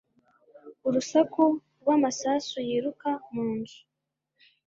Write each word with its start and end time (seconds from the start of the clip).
urusaku 0.87 1.43
rw'amasasu 1.81 2.57
yiruka 2.67 3.09
mu 3.33 3.45
nzu 3.57 3.79